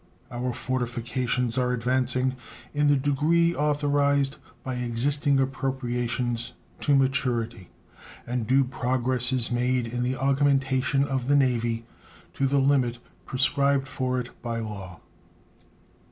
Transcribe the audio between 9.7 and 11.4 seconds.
in the augmentation of the